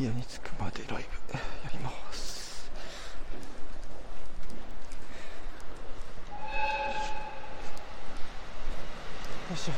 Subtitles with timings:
[0.00, 1.40] 家に着くまでライブや
[1.72, 2.70] ります
[9.50, 9.72] よいしょ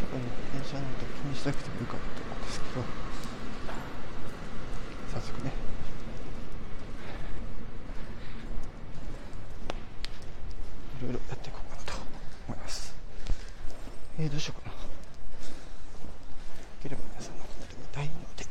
[0.00, 0.20] 多分
[0.52, 2.84] 電車の音気にしなくてもいいかなと思うんですけど
[5.14, 5.52] 早速ね
[11.00, 11.92] いろいろやっていこうかなと
[12.48, 12.94] 思います
[14.22, 14.76] えー、どうしようかな。
[14.76, 14.78] い
[16.80, 18.46] ければ皆さんのこと見たいので、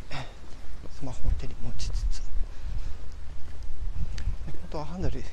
[0.91, 2.21] スマホを手に持ちつつ、
[4.45, 5.23] 本当はハンドル、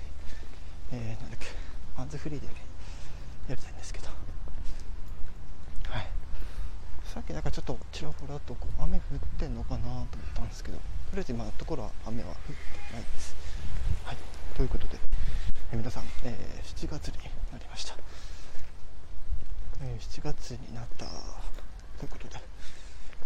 [0.93, 1.47] えー、なんだっけ、
[1.97, 2.53] ハンズフリーでや
[3.57, 6.07] りたいんですけど、はい。
[7.03, 10.83] さっきなんかちょっとちらほらとこう雨降ってんのかなと思ったんですけど、と
[11.15, 13.35] りあえず今のところは雨は降ってないです。
[14.05, 14.17] はい。
[14.55, 15.01] ということで、
[15.73, 17.15] えー、皆さん、えー、7月に
[17.51, 17.97] なりました。
[19.81, 21.13] えー、7月になったと
[22.05, 22.37] いうことで、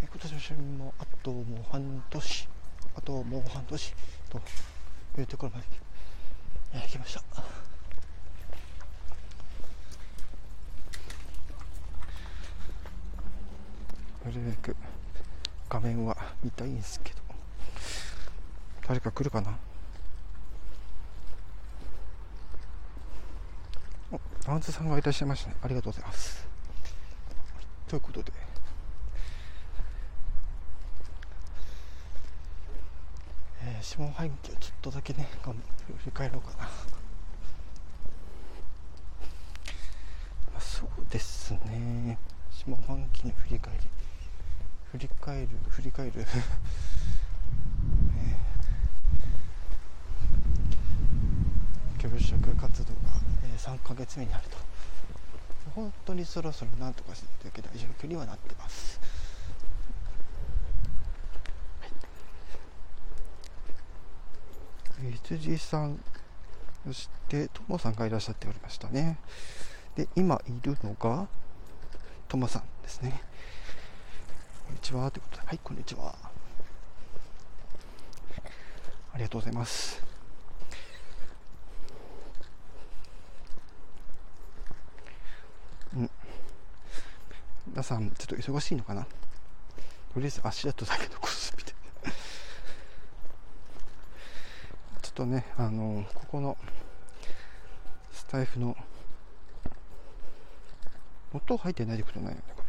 [0.01, 2.47] 今年の春もあともう半年
[2.95, 3.93] あともう半年
[4.29, 4.41] と
[5.19, 5.65] いうところまで、
[6.73, 7.21] えー、来ました
[14.25, 14.75] なるべく
[15.69, 17.19] 画面は見たいんですけど
[18.87, 19.57] 誰か来るかな？
[24.45, 25.55] ランズさんがいらっしゃいましたね。
[25.63, 26.52] ありがとうございます。
[27.93, 28.31] ということで、
[33.61, 35.53] えー、下半期をちょっとだけね、振
[36.07, 36.63] り返ろうかな。
[36.63, 36.69] ま
[40.57, 42.17] あ、そうですね。
[42.49, 43.79] 下半期の振り返り。
[44.93, 46.13] 振り返る、振り返る。
[51.99, 52.99] 教職活動が
[53.55, 54.62] 3ヶ月目になると
[55.75, 58.99] 本当にそろそろなんとかしないといけない状況にはなってます、
[65.01, 65.99] はい、羊さん
[66.85, 69.17] そしてともさんがいらっしゃっておりましたね。
[69.95, 71.27] で今いるのが
[72.27, 73.21] ともさんですね。
[74.65, 75.09] こんにちは。
[75.09, 76.13] ということではいこんにちは。
[79.13, 80.12] ありがとうございます。
[87.67, 89.07] 皆さんちょっと忙しいのかな？
[90.13, 92.11] とりあえず足跡だけ残すみたいな。
[95.01, 96.57] ちょっとねあのここの
[98.11, 98.75] スタイフの
[101.33, 102.67] 音入ってないってことないよねこれ。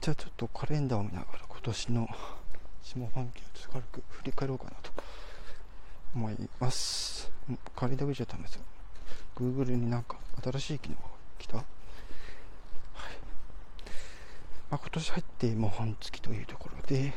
[0.00, 2.08] じゃあちょっとカレンダーを見ながら今年の
[2.82, 4.90] 下半期をちょっと軽く振り返ろうかなと。
[6.16, 7.30] 思います。
[7.76, 8.62] 仮だけじゃダメですよ。
[9.36, 11.02] Google になんか新しい機能が
[11.38, 11.58] 来た？
[11.58, 11.66] はい。
[14.70, 17.12] まあ、今年入ってもう半月というところで、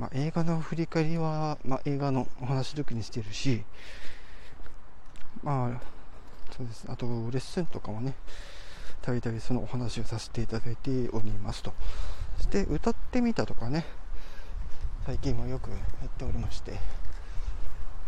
[0.00, 3.62] まあ、映画の振り返りは、まあ、映画のお話時にしてるし、
[5.44, 5.80] まあ、
[6.56, 6.84] そうです。
[6.88, 8.14] あと、レッスンとかもね、
[9.02, 11.72] たびたびそのお話をさせていただいておりますと。
[12.38, 13.86] そして、歌ってみたとかね、
[15.06, 15.76] 最近もよくや
[16.06, 16.80] っておりまして、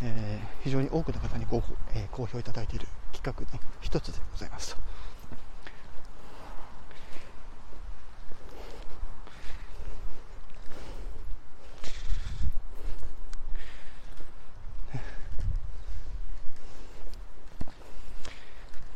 [0.01, 1.63] えー、非常に多くの方にご、
[1.95, 4.87] えー、好評いただいている企画の一つでございますと。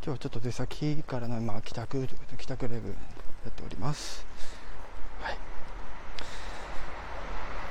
[0.03, 2.07] 今日はちょっと出先からの、まあ、帰宅
[2.39, 2.95] 帰宅ライブや
[3.49, 4.25] っております。
[5.19, 5.37] はい。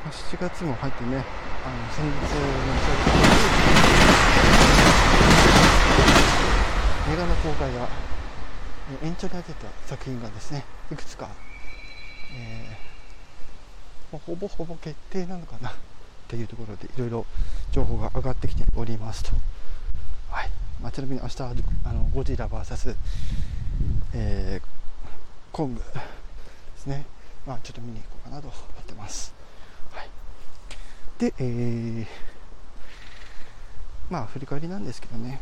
[0.04, 1.24] まあ、7月も入ってね、
[1.62, 2.20] あの先日の
[7.12, 7.88] 映画の公開が
[9.02, 11.28] 延長になってた作品がですねいくつか、
[12.34, 15.72] えー、ほぼほぼ決定なのかなっ
[16.28, 17.26] ていうところでいろいろ
[17.72, 19.32] 情報が上がってきておりますと、
[20.30, 20.50] はい。
[20.80, 22.96] まあ、ちなみに明日あのゴジラ VS、
[24.14, 24.66] えー、
[25.52, 25.84] コングで
[26.78, 27.04] すね、
[27.46, 29.39] まあ、ちょっと見に行こうかなと思ってます。
[31.20, 32.06] で、えー、
[34.08, 35.38] まあ振り返りなんですけどね、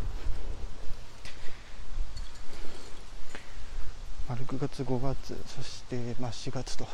[4.29, 6.85] まあ、6月5月そして、まあ、4月と、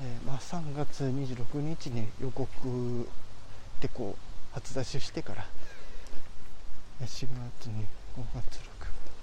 [0.00, 3.08] えー、まあ、3月26日に予告
[3.80, 5.44] でこう初出ししてから。
[7.00, 7.28] 4
[7.58, 7.84] 月に
[8.16, 8.62] 5月6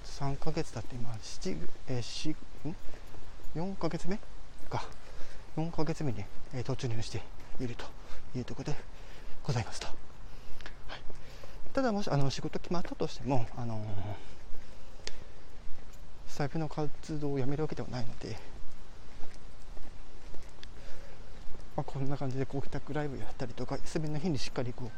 [0.02, 1.56] 月3ヶ月経って今7、
[1.88, 2.34] えー、
[2.64, 2.74] 4,
[3.54, 4.18] 4ヶ月目？
[4.70, 4.84] か。
[5.56, 6.24] 4ヶ月目に、
[6.54, 7.22] えー、突入して
[7.60, 7.84] いると
[8.36, 8.78] いうところで
[9.42, 9.96] ございますと、はい。
[11.72, 13.84] ただもしあの仕事決まったとしてもあの
[16.28, 18.36] スタイフの活動をやめるわけではないので、
[21.76, 24.90] まあ、こんな感じでこう帰宅ライブやったりとか休みの日にしっかりこ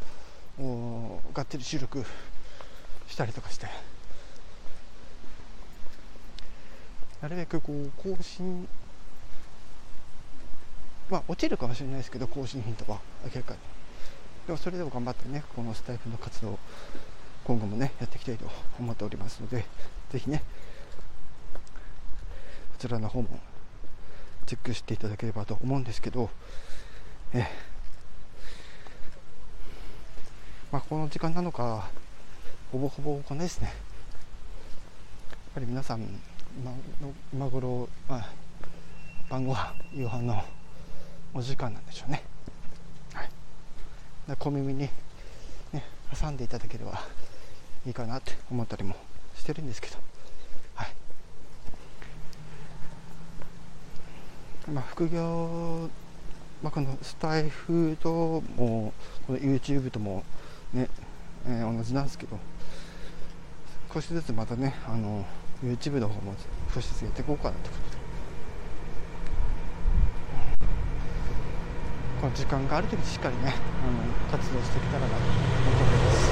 [0.59, 2.05] うがっつり収録
[3.07, 3.69] したりとかして
[7.23, 8.69] なるべくこう更新
[11.11, 13.01] まあ落ちるかもしれないですけど更新頻度は。
[13.25, 13.55] 明らか。
[13.55, 13.61] に
[14.47, 16.59] でもそれでも頑張ってねこのスタイフの活動
[17.45, 18.47] 今後もねやっていきたいと
[18.79, 19.67] 思っておりますので
[20.11, 20.43] ぜひね
[21.53, 21.61] こ
[22.79, 23.29] ちらの方も
[24.47, 26.31] チェックしていただければと思うんですけど、
[27.35, 27.47] え
[30.73, 31.91] まあ、この時間なのか、
[32.73, 33.67] ほぼほぼこのですね。
[33.67, 33.75] やっ
[35.55, 36.01] ぱり皆さん、
[36.59, 38.31] 今の今頃、まあ、
[39.29, 40.43] 晩ご飯、夕飯の
[41.35, 42.23] お時間なんでしょうね。
[43.15, 43.29] はい。
[44.39, 44.91] 小耳に、ね、
[46.19, 47.01] 挟んでいただければ
[47.87, 48.95] いいかなって思ったりも
[49.37, 50.09] してるんですけど。
[54.73, 55.89] まあ、副業、
[56.63, 58.93] まあ、このスタイフとも
[59.27, 60.25] この YouTube とも
[60.75, 60.91] ね、
[61.47, 62.39] えー、同じなんですけど
[63.93, 65.25] 少しずつまたねあの
[65.65, 66.35] YouTube の方も
[66.75, 67.98] 少しずつやっていこうかなってことで
[72.21, 73.87] この時間がある時しっかりねあ
[74.35, 76.29] の活動していけたらなと思ってます。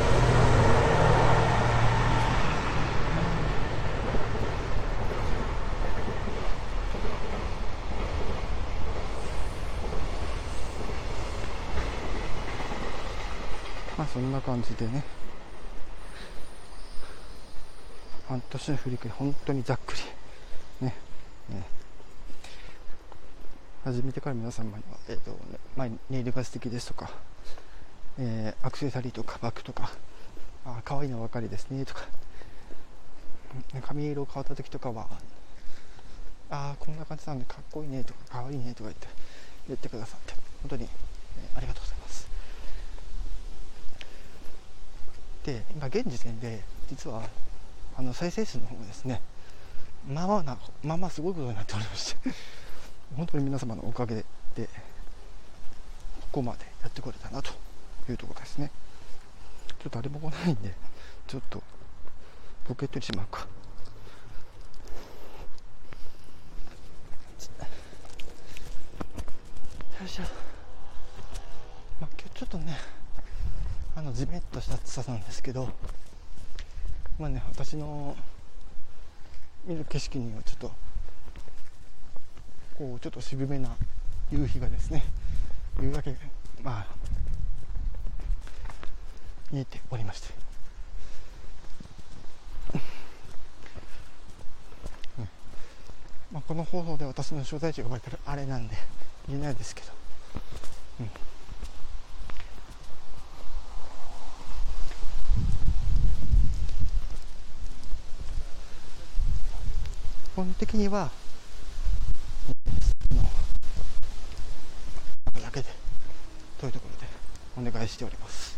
[13.97, 15.05] まあそんな感じでね。
[18.29, 20.01] 半年の振り返り本当にざっくり。
[20.87, 20.95] ね。
[21.49, 21.63] ね
[23.87, 25.37] 始めてから皆様には、えーとね
[25.77, 27.09] まあ、ネイルが素敵ですとか、
[28.19, 29.93] えー、アクセサリーとかバッグとか
[30.65, 32.03] あ可愛いの分かりですねとか。
[33.83, 35.07] 髪色変わった時とかは
[36.51, 39.07] ああこんな感じなんでかっこいいねとか可愛いいねとか言って
[39.69, 42.29] 言ってくださって本当に、えー、ありがとうございます。
[45.45, 47.23] で今現時点で実は
[47.97, 49.23] あの再生数の方がですね
[50.13, 52.66] まあまあなまあまあすごいことになっておりまして。
[53.15, 54.25] 本当に皆様のおかげで
[56.21, 57.53] ここまでやってこれたなと
[58.11, 58.71] いうところですね。
[59.69, 60.75] ちょっと誰も来ないんで
[61.27, 61.63] ちょっと
[62.65, 63.47] ポケットにしまうか。
[70.01, 70.23] よいしょ。
[72.01, 72.77] まあ今日ちょっとね
[73.95, 75.71] あのじめっとした暑さなんですけど
[77.19, 78.15] まあね私の
[79.65, 80.71] 見る景色にはちょっと
[82.79, 83.71] こうちょっと渋めな
[84.31, 85.03] 夕日がですね
[85.81, 86.17] 夕焼け
[86.63, 86.87] まあ
[89.51, 90.47] 見えておりまして。
[96.33, 98.77] まあ、この放送で私の所在地が呼ばれてるあれなんで
[99.29, 99.93] 言えないですけど、
[101.01, 101.07] うん。
[101.07, 101.11] 基
[110.35, 111.11] 本的には
[115.37, 115.69] のだけで
[116.61, 117.07] というところで
[117.57, 118.57] お願いしております。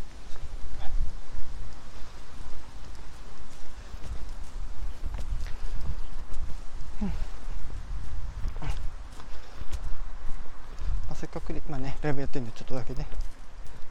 [11.09, 13.07] まあ、せっかくまあね、ライブやってるんでちょっとだけね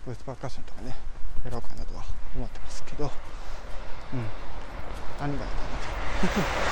[0.06, 0.96] ボイスパーカッションとかね
[1.44, 2.04] やろうかなとは
[2.36, 4.30] 思ってますけど、うん、
[5.20, 5.78] 何がいいかな。
[6.64, 6.67] と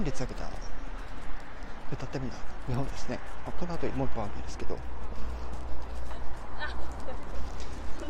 [0.00, 0.48] 本日あげた
[1.92, 4.78] 歌ってみた日本ですね、まあ、この後にもう一本あるんですけど、 え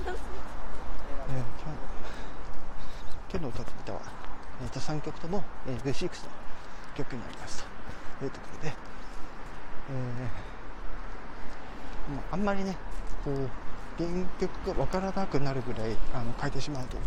[0.06, 1.42] ー、
[3.28, 4.00] 今日の歌ってみたは、
[4.62, 6.10] えー、と3曲とも、えー、V6 の
[6.94, 7.64] 曲になりました
[8.20, 12.76] というところで、えーまあ、あんまりね
[13.24, 13.50] こう
[13.98, 16.98] 原曲が分からなくなるぐらいあの変えてしまうと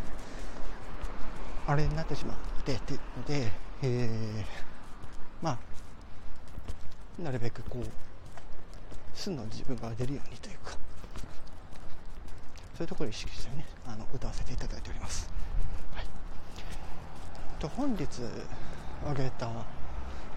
[1.68, 4.73] あれになってしまってっていうのでえー、
[5.44, 5.60] ま
[7.20, 7.84] あなるべくこう
[9.14, 10.78] 素の自分が出るようにというかそ
[12.80, 15.30] ういうところを意識してねあの歌わせていただいております、
[15.94, 16.06] はい、
[17.60, 18.08] と本日
[19.04, 19.50] 挙げた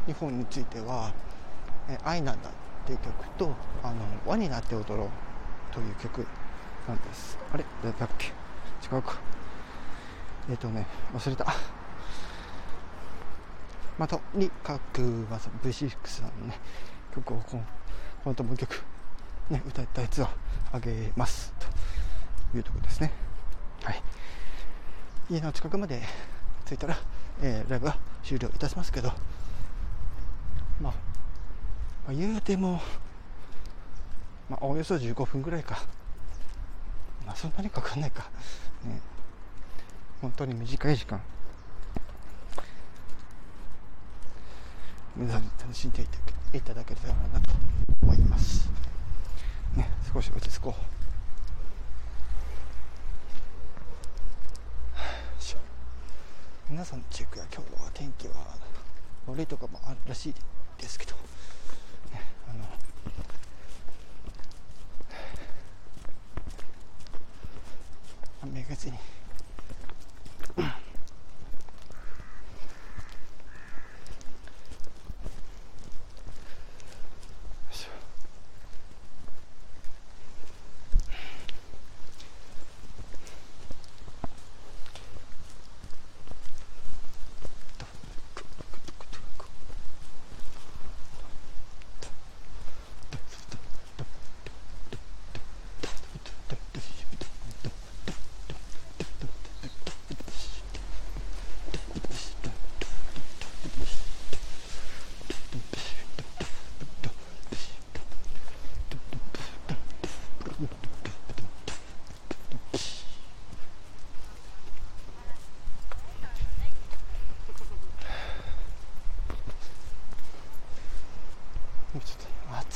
[0.08, 1.12] 2本については
[1.88, 2.52] 「え愛なんだ」っ
[2.84, 3.94] ていう曲と「あの
[4.26, 5.08] 輪になって踊ろう」
[5.72, 6.26] という曲
[6.88, 7.38] なんです。
[7.52, 7.64] あれ？
[7.82, 8.32] だっけ？
[8.92, 9.16] 違うか。
[10.48, 11.46] えっ、ー、とね忘れた。
[13.99, 16.59] まあ、とにかく、まあ、V6 さんのね
[17.15, 17.65] 曲をこの
[18.25, 18.83] 本当もう曲、
[19.49, 20.29] ね、歌ったやつを
[20.73, 21.55] あげます
[22.50, 23.12] というところですね。
[23.83, 24.03] はい。
[25.31, 26.03] 家の近くまで
[26.67, 26.99] 着いたら、
[27.41, 29.09] えー、ライブは終了いたしますけど、
[30.81, 30.93] まあ、ま
[32.09, 32.81] あ、言うても、
[34.50, 35.79] まあ、およそ15分ぐらいか、
[37.25, 38.29] まあ、そんなにかかんないか、
[38.85, 39.00] ね、
[40.21, 41.21] 本当に短い時間。
[45.16, 46.02] 皆さんに楽しんで
[46.52, 47.52] いただけたらなと
[48.02, 48.68] 思います。
[49.75, 50.96] ね少し落ち着こう。
[56.68, 58.35] 皆さんのチェックや今日は天気は
[59.26, 60.35] 悪いとかもあるらしい
[60.78, 61.12] ですけど、
[62.12, 62.20] ね、
[62.50, 62.64] あの
[68.42, 68.99] 雨がつに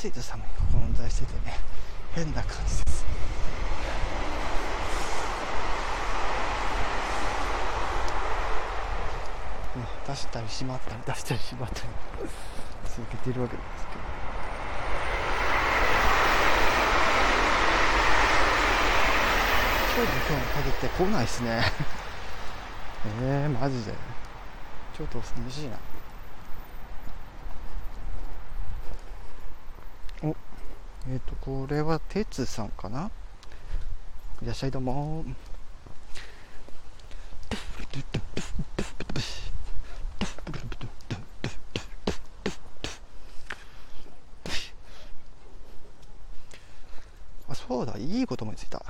[0.11, 1.57] いと寒いが混在しててね
[2.13, 3.05] 変な感じです。
[9.73, 11.75] ね、出したりしまったり出したりしまった。
[11.75, 11.87] り
[12.83, 14.01] 続けているわけですけど。
[19.93, 21.63] 今日の今日に限って来ないっすね。
[23.23, 23.93] えー、マジで。
[24.97, 25.77] ちょっと寂しいな
[30.23, 30.35] お
[31.09, 33.09] えっ、ー、とこれは哲さんかな？
[34.43, 35.25] いらっしゃいどうも。
[47.49, 48.83] あそうだいいこと思いついた。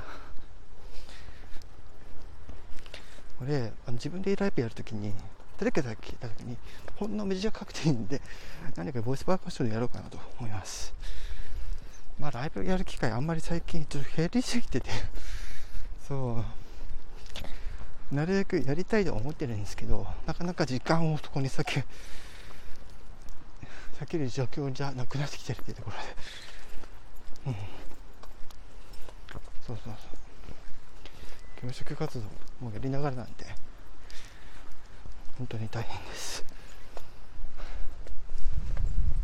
[3.42, 5.14] 俺自分でライブやるときに
[5.62, 6.58] 誰かだけ聞いたときに
[6.96, 8.20] ほんの短くていいんで
[8.76, 10.92] 何かボイスパーカッションでやろうかなと思います。
[12.20, 14.90] まあライブやる機会あんまり最近ちょっと減りすぎてて。
[16.08, 16.44] そ
[18.12, 18.16] う。
[18.16, 21.86] なるべくやりたいと思ってるんですけどなかなか時間をそこに避け
[24.02, 26.04] 避ける状況じゃなくなってきてるっていうところで。
[27.46, 27.56] うん。
[29.68, 29.94] そうそう
[31.62, 31.68] そう。
[31.68, 32.26] 教職活動
[32.60, 33.71] もやりながらなんで。
[35.42, 36.46] 本当に大変です。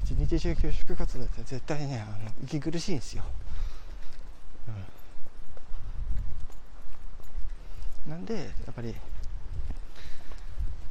[0.03, 3.24] 一日中教職活動って絶対ねあの息苦しいんですよ、
[8.05, 8.95] うん、なんでやっぱり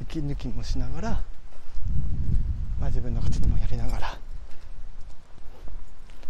[0.03, 1.09] 息抜きもしながら、
[2.79, 4.17] まあ、自分の活動もやりながら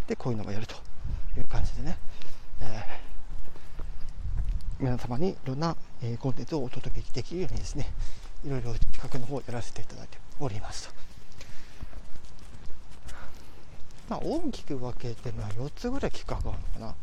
[0.08, 0.74] でこういうのもやると
[1.38, 1.98] いう感じでね、
[2.62, 7.92] えー、皆様にいろんな、えー、コンテンツをお届けできるようにですね
[8.46, 10.94] いろいろ企画の方をやらせていただいておりますと。
[14.10, 16.96] まあ、大きく分けて、まあ、4つぐらい企画があるのかな。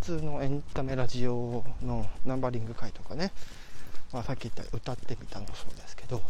[0.00, 3.32] 普通のエンタメラジオのナンバリング会とかね、
[4.12, 6.22] まあ、さっき言った歌ってみたのもそうですけど、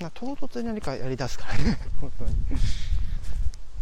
[0.00, 1.78] まあ、唐突に何かやりだすからね。
[2.00, 2.34] 本当に。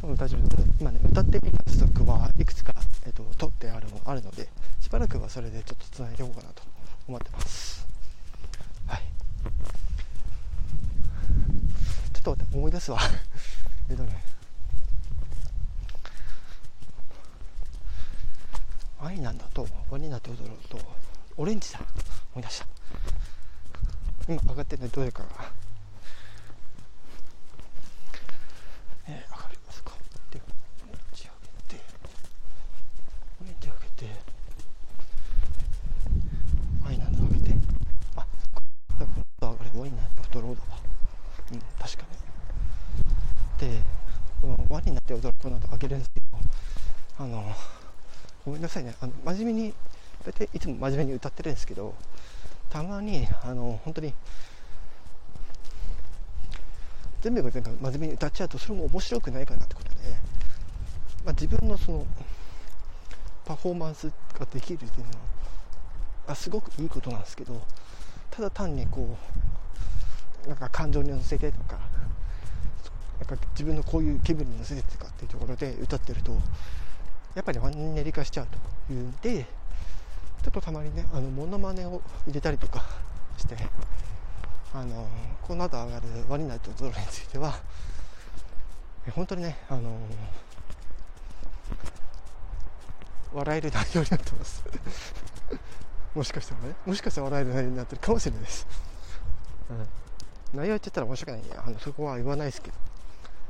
[0.01, 0.69] 多分大丈夫です。
[0.81, 2.75] 今ね歌ってみたストックはいくつか、
[3.07, 4.49] えっと、取ってあるもあるので
[4.81, 6.76] しばらくはそれでちょっとつないでおこうかなと。
[7.09, 7.87] 思ってます
[8.87, 9.03] はい
[12.23, 12.57] と待って。
[12.57, 12.99] 思い出すわ。
[13.89, 14.25] えっとね。
[19.01, 20.81] 愛なんだとワニナと踊ろうと
[21.37, 21.81] オレンジだ。
[22.35, 22.67] 思い出した。
[24.29, 25.53] 今上がってねどれかが
[29.09, 29.93] えー、上がりますか
[30.33, 31.85] でオレンジ上げて
[33.41, 34.21] オレンジ上げて
[36.85, 37.57] 愛なんだ上げて
[38.17, 38.61] あそっか
[39.01, 40.81] だから上がれワインなんだ踊ろうだわ
[41.53, 42.17] うん確かに
[43.59, 43.83] で
[44.41, 46.27] この輪になって踊るこの後開けるんですけど
[47.19, 47.55] あの
[48.47, 48.95] ごめんなさいね。
[49.01, 49.75] あの真面目に
[50.25, 51.95] 大体いつも真面目に歌ってるんですけど
[52.71, 54.15] たまにあの本当に
[57.23, 59.97] 全部が全部真面目に歌っちゃうとそれも面白くないかなってことで、
[61.25, 62.07] まあ、自分のその
[63.45, 65.13] パフォーマンスができるっていうの
[66.29, 67.61] はすごくいいことなんですけど
[68.31, 69.17] ただ単にこ
[70.45, 71.79] うなんか感情に乗せてとか
[73.19, 76.37] なんか自分のこういう気分に乗せてとかっていうところで歌ってると
[77.37, 78.47] やっぱりマンネリ化しちゃう
[78.89, 79.03] という。
[79.05, 79.45] んで
[80.43, 82.85] ちょっとたまにねあのモノマネを入れたりとか
[83.37, 83.57] して
[84.73, 85.07] あの
[85.43, 87.61] この後上がるワニナイトゾロについては
[89.13, 89.99] 本当にねあの
[93.35, 94.65] 笑える内容になってます。
[96.15, 98.67] もしかしたらねもしかしたら笑える内容になってるかもしれないです、
[99.69, 101.59] うん、内容言っちゃったら申し訳ない。
[101.67, 102.77] あのそこは言わないですけど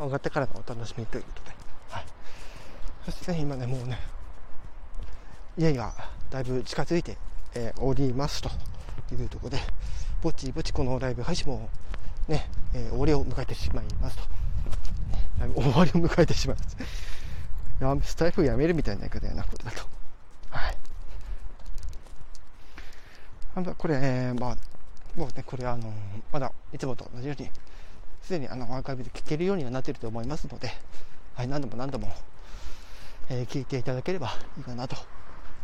[0.07, 1.57] 上がってからのお楽しみということで、はい、
[3.07, 3.99] そしてね今ねもうね
[5.57, 5.95] 家が
[6.29, 7.17] だいぶ近づいて、
[7.55, 8.51] え、おりますと
[9.13, 9.59] いうところで
[10.21, 11.71] ぼちぼちこのライブ配信も
[12.27, 14.23] ね、えー、終わりを迎えてしまいますと、
[15.47, 16.77] ね、終わりを迎えてしまいます。
[17.81, 19.87] やスタイフやめるみたいな言い方やなこれだと。
[20.51, 20.77] はい。
[23.77, 24.57] これ、えー、まあ
[25.17, 25.93] もうねこれあの
[26.33, 27.49] まだいつもと同じように
[28.23, 30.73] すでにあのアーカイブで聞けるようにはなっていると思いますので、
[31.35, 32.13] はい、何度も何度も、
[33.29, 34.97] えー、聞いていただければいいかなと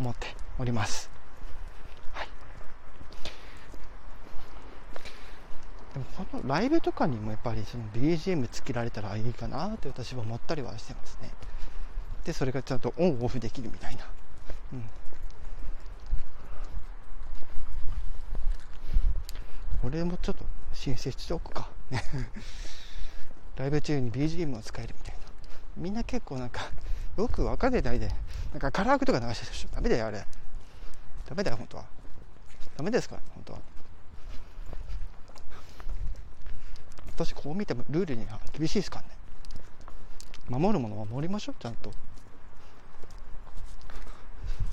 [0.00, 0.26] 思って
[0.59, 1.11] おります。
[2.12, 2.28] はい、
[5.95, 11.31] でもこのライブとかにもやっぱりその BGM つけられたらいいかなって私は思ったりはしてますね。
[12.25, 14.07] で、それがちゃんとオンオフできるみたいな。
[14.73, 14.85] うん。
[19.83, 21.69] これもちょっと申請しておくか。
[23.57, 25.21] ライブ中に BGM を使えるみたいな。
[25.76, 26.71] みんな結構なんか、
[27.16, 28.09] よく分かってないで、
[28.52, 29.69] なんかカラオケとか流してるでしょ。
[29.75, 30.25] ダメだよ、あれ。
[31.28, 31.85] ダメだよ、本当は。
[32.76, 33.59] ダメですから、本当は。
[37.14, 39.09] 私、こう見てもルールに厳しいですからね。
[40.48, 41.92] 守るものは守りましょう、ちゃんと。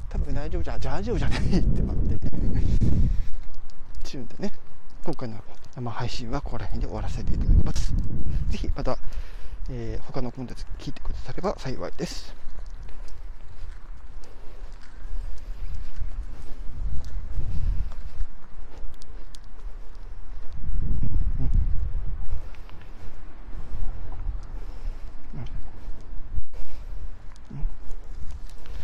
[0.10, 2.28] 多分大丈夫じゃ、大丈夫じゃないって待って。
[4.04, 4.54] チューンでね、
[5.04, 5.43] 今回の
[5.75, 7.93] 生配信はここら辺で終わらせていただきます。
[8.49, 8.97] ぜひまた、
[9.71, 12.38] えー、他のコンテンツ聞いてくだされば幸いです。